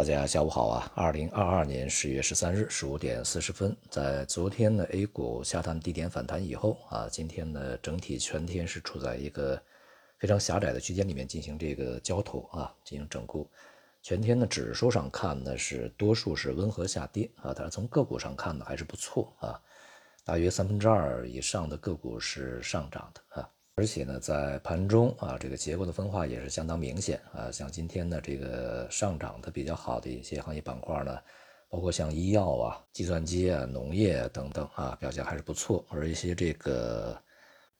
[0.00, 0.90] 大家下午好啊！
[0.94, 9.62] 二零二二年十月十三日十五点四十分，在昨天的 A 股下探低点反弹以后啊，今天呢整体全天是处在一个
[10.16, 13.46] 非常狭窄的区间里面进行这个交投啊，进行整固。
[14.00, 19.60] 全天的指数上看呢是多数是温和下跌啊，但是从个股上看呢还是不错啊，
[20.24, 23.50] 大约三分之二以上的个股是上涨的啊。
[23.76, 27.50] 而且呢，在盘中啊，这个结构的分化也是相当明显啊。
[27.50, 31.18] 像今天呢，这个上涨的比较好的一些行业板块呢，
[31.70, 35.82] 包括像医药啊、计算机啊、农业等等啊，表现还是不错。
[35.88, 37.18] 而一些这个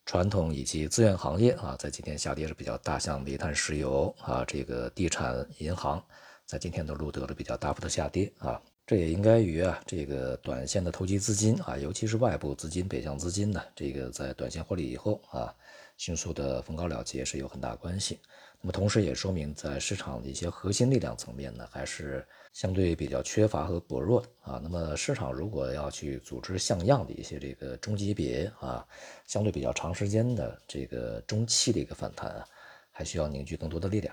[0.06, 6.02] 传统以及资源行业啊，在今天下跌是比较大，像煤炭、石油啊，这个地产、银行，
[6.46, 8.58] 在今天都录得了比较大幅的下跌啊。
[8.90, 15.54] 这也应该与啊这个短线的投机资金啊，尤其是外部资金、北向资金呢，这个在短线获利以后啊。
[15.96, 18.18] 迅速的逢高了结是有很大关系，
[18.60, 24.60] 那么同时也说明在市场的一些核心力量层面呢，还是相对比较缺乏和薄弱的啊。
[24.60, 28.84] 那么市场如果要去组织像样的一些这个中级别啊，
[29.24, 32.44] 相对比较长时间的这个中期的一个反弹啊，
[32.90, 34.12] 还需要凝聚更多的力量。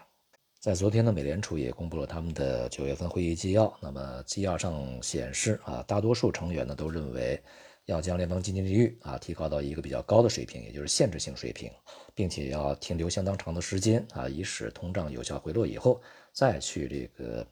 [0.59, 7.41] 在昨天呢，美联储也公布了他们的九月份会议纪要，那么纪要上显示啊，大多数成员呢都认为。
[7.85, 11.71] 要将联邦基金利率啊提高到一个比较高的水平，也就是限制性水平，
[12.13, 16.01] 并且要停留相当长的时间啊，以使通胀有效回落以后，
[16.33, 17.47] 再去这个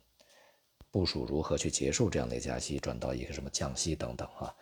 [0.91, 4.53] 部署如何去结束这样的加息，转到一个什么降息等等啊。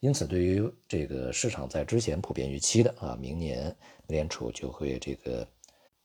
[0.00, 3.66] 因此，对于这个市场在之前普遍预期的啊，明年
[4.08, 5.46] 美联储就会这个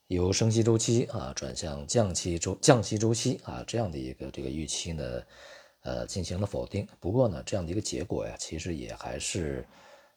[0.08, 5.22] 由升息周期啊转向降息周降息周期啊这样的一个这个预期呢。
[5.82, 6.84] 呃，进行了否定。
[6.98, 9.64] 不过呢，这样的一个结果呀，其实也还是，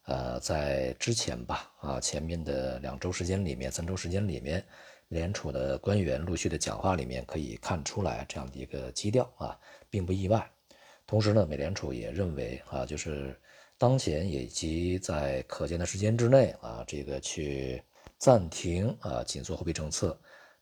[0.05, 4.65] 呃，在之前吧，啊，前面的两周时间里面，三周时间里面，
[5.09, 9.55] 联储的官员陆续的讲话里面可以看出来这样的一个基调啊，
[9.91, 10.49] 并不意外。
[11.05, 13.39] 同时呢，美联储也认为啊，就是
[13.77, 17.79] 当前以及在可见的时间之内啊，这个去
[18.19, 20.15] 暂停啊紧缩货币政策。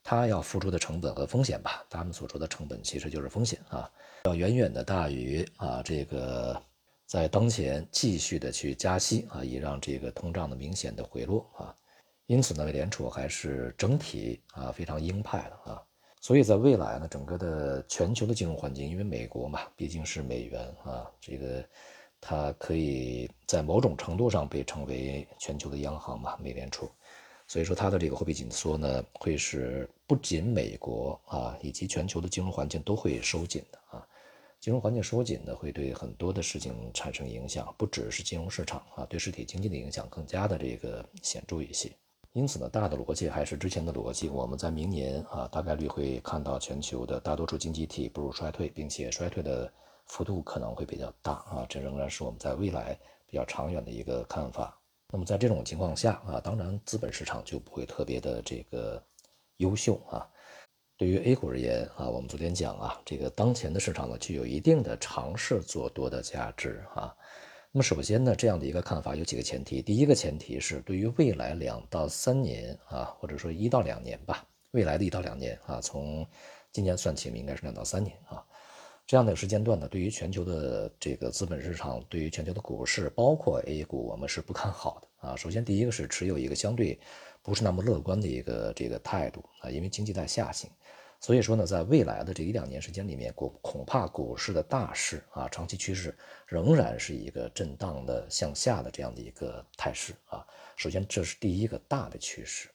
[0.10, 3.92] 它要付出的成本和风险吧，他们所说的成本其实就是风险啊，
[4.24, 6.58] 要远远的大于啊这个
[7.06, 11.76] 在当前继续的去加息啊，以让这个通胀的明显的回落啊。
[12.28, 15.84] 因此呢，美联储还是整体啊非常鹰派的啊。
[16.22, 21.62] 所以在未来呢，整个的全球的金融环境，因为美国嘛毕竟是美元啊，这个
[22.22, 26.90] 它可以在某种程度上被称为全球的央行嘛，美联储。
[27.48, 34.06] 所以说，它的这个货币紧缩呢，会使不仅美国啊，以及全球的金融环境都会收紧的啊。
[34.60, 41.90] 金融环境收紧呢，会对很多的事情产生影响，不只是金融市场啊，对实体经济的影响更加的这个显著一些。
[42.34, 49.72] 因此呢，大的逻辑还是之前的逻辑，我们在明年啊，大概率会看到全球的大多数经济体步入衰退，并且衰退的
[50.06, 51.66] 幅度可能会比较大啊。
[51.70, 54.77] 这仍然是我们在未来比较长远的一个看法。
[55.12, 59.02] 那么在这种情况下啊，当然资本市场就不会特别的这个
[59.58, 60.28] 优秀啊。
[60.98, 67.16] 对于 A 股而言啊，我们昨天讲啊，这个当前的市场呢具有一定的尝试做多的价值啊。
[67.72, 69.82] 那么首先呢，这样的一个看法有几个前提。
[69.82, 76.28] 第一个前提是对于未来两到三年啊，或者说一到两年吧，未来的一到两年啊，从
[76.72, 78.44] 今年算起，应该是两到三年啊。
[79.08, 85.34] 这样的时间段呢，对于全球的这个资本市场，对于全球的股市，包括 A 股，我们是不看好的啊。
[85.38, 87.00] 首先，第一个是持有一个相对
[87.42, 90.70] 不是那么乐观的一个这个态度啊，因为经济在下行，
[91.22, 96.14] 所以说呢，在未来的这一两年时间里面，股恐怕股市的大势啊，长期趋势
[96.46, 100.46] 仍然是一个震荡的向下的这样的一个态势啊。
[100.76, 102.68] 首先，这是第一个大的趋势。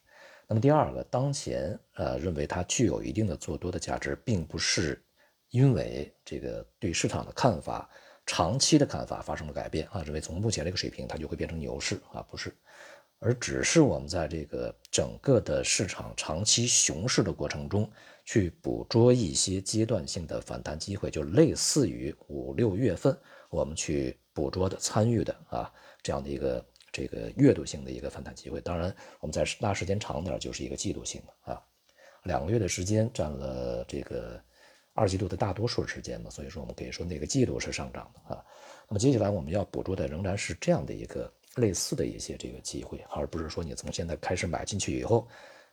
[0.49, 4.99] 那么第二个，当前呃认为它具有一定的做多的价值，并不是。
[5.53, 7.87] 因为这个对市场的看法，
[8.25, 12.57] 长期的看法发生了改变啊，认为从目前这个水平它就会变成牛市啊，不是，
[13.19, 17.91] 而只是我们在这个整个的市场长期熊市的过程中，
[18.25, 23.15] 去捕捉一些阶段性的反弹机会，就类似于五六月份
[23.51, 25.71] 我们去捕捉的、参与的啊
[26.03, 28.59] 这样的一个这个月度性的一个反弹机会。
[28.63, 31.63] 当然，我们在拉时间长点，就是一个季度性的啊，
[32.23, 34.43] 两个月的时间占了这个。
[34.95, 38.45] 二季度的大多数时间嘛，所以说我们可以说那个季度是上涨的啊？
[38.89, 45.27] 那么接下来我们要捕捉的仍然是这样的一个类似的一些这个机会，而不是说你从现在开始买进去以后，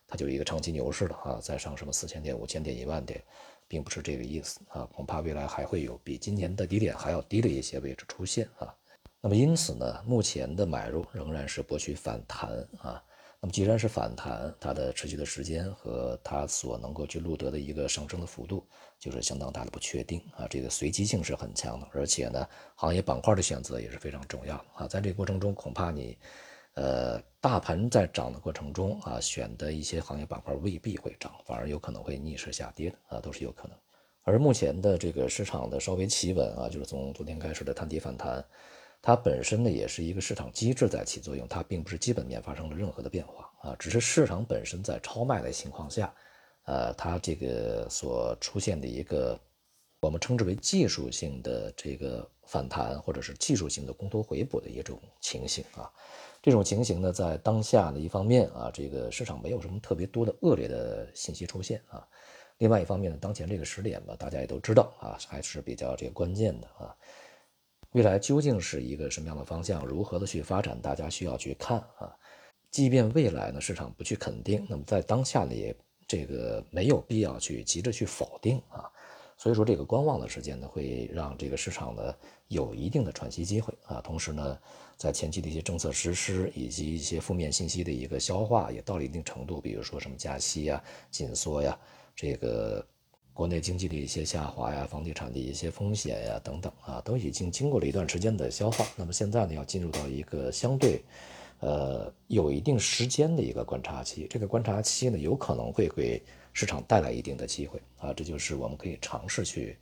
[0.08, 3.22] 它就一个长期牛市了啊，再上什么四千点、五千点、一万点，
[3.68, 8.74] 并不是这个意思啊，恐怕未来还会有比今年的低点还要低的一些位置出现啊。
[9.20, 13.04] 那么因此呢，目前的买入仍然是博取反弹啊。
[13.42, 18.68] 那么既然是反弹，它的持续的时间和它所能够去录得的一个上升的幅度，
[19.00, 20.46] 就是相当大的不确定啊。
[20.50, 22.46] 这个随机性是很强的，而且呢，
[22.76, 24.86] 行业板块的选择也是非常重要啊。
[24.88, 26.18] 在这个过程中，恐怕你，
[26.74, 33.78] 呃，大盘在涨的过程中啊，选的一些行业板块未必会涨，反而有可能会逆势下跌啊，都是有可能。
[34.24, 38.44] 而目前的这个市场的稍微企稳啊，就是从昨天开始的探底反弹。
[39.02, 46.14] 它本身呢也是一个市场机制在起作用，它并不是基本面发生了任何的变化啊，只是市场本身在超卖的情况下，
[46.66, 49.40] 呃，它这个所出现的一个
[50.02, 55.90] 我们称之为技术性的这个反弹，或者是技术性的供多回补的一种情形啊。
[56.42, 62.08] 这种情形呢，在当下的一方面啊，这个市场没有什么特别多的恶劣的信息出现啊。
[62.60, 66.96] 另外一方面呢，当前这个时点吧，大家也都知道啊，还是比较这个关键的啊。
[67.94, 72.16] 未来究竟是一个什么样的方向，如何的去发展，大家需要去看啊。
[72.70, 75.76] 即便未来呢市场不去肯定，那么在当下呢也
[76.08, 78.86] 这个没有必要去急着去否定啊。
[79.38, 82.14] 所以说这个观望的时间呢，会让这个市场呢
[82.48, 84.00] 有一定的喘息机会啊。
[84.02, 84.60] 同时呢，
[84.96, 91.80] 在前期的一些政策实施以及一些负面信息的一个消化也到了一定程度，比如说什么加息呀、紧缩呀，
[92.16, 92.86] 这个。
[93.40, 98.86] 国内经济的一些下滑呀，房地产的一些风险呀，等等啊，都已经经过了一段时间的消化。
[98.98, 101.02] 那么现在呢，要进入到一个相对，
[101.62, 104.28] 呃，有一定时间的一个观察期。
[104.30, 106.22] 这个观察期呢，有可能会给
[106.52, 108.12] 市场带来一定的机会啊。
[108.12, 109.78] 这就是我们可以尝试去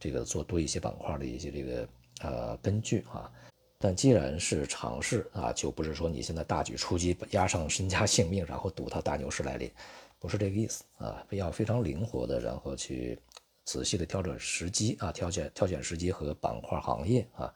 [0.00, 1.88] 这个做多一些板块的一些这个
[2.22, 3.30] 呃根据啊。
[3.78, 9.70] 但既然是尝试啊，就不是说你现在大举出击，押上身家性命，然后赌它大牛市来临。
[10.18, 13.16] 不是这个意思啊，要非常灵活的，然后去
[13.64, 17.54] 仔细的挑准时机啊，挑选挑选时机和板块行业啊，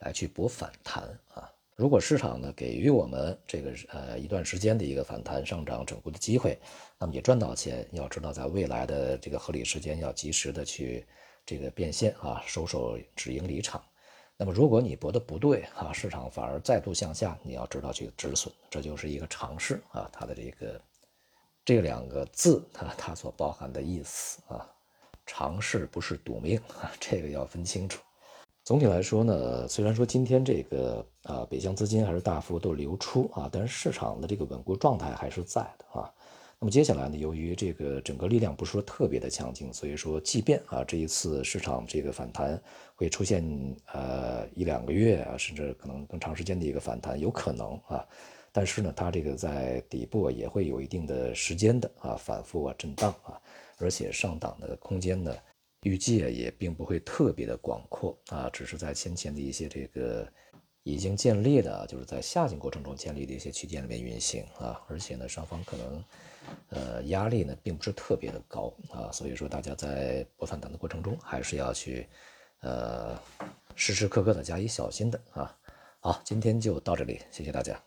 [0.00, 1.50] 来去博反弹啊。
[1.74, 6.58] 如果市场呢给予我们这个呃一段时间的一个反弹上涨整固的机会，
[6.98, 7.88] 那么也赚到钱。
[7.92, 11.06] 要知道，在未来的这个合理时间，要及时的去
[11.46, 13.82] 这个变现啊，收手止盈离场。
[14.42, 20.80] 那么如果你博的不对啊，市场反而再度向下，你要知道去止损，这就是一个尝试啊，它的这个。
[21.64, 24.66] 这两个字，它它所包含的意思啊，
[25.24, 28.02] 尝试不是赌命啊，这个要分清楚。
[28.64, 36.12] 总体来说呢，虽然说今天这个啊北向资金还是大幅度流出啊，但是市场的这个稳固状态还是在的啊。
[36.62, 42.56] 那么接下来呢，由于这个整个力量不是说特别的强劲，所以说即便啊这一次市场这个反弹
[42.94, 43.44] 会出现
[43.92, 48.06] 呃一两个月啊，甚至可能更长时间的一个反弹，有可能啊。
[48.52, 53.40] 但是呢，它这个在底部也会有一定的时间的啊反复啊震荡啊，
[53.78, 55.34] 而且上档的空间呢，
[55.82, 60.32] 预计也并不会特别的广阔啊，只是在先前的一些这个
[60.82, 66.04] 已经建立的，就是在下行过程中建立的一些区间里面运行啊，而且呢，双方可能
[66.68, 72.06] 呃压力呢并不是特别的高啊，所以说大家在不反弹的过程中还是要去
[72.60, 73.18] 呃
[73.74, 75.58] 时时刻刻的加以小心的啊。
[76.00, 77.82] 好，今天就到这里，谢谢大家。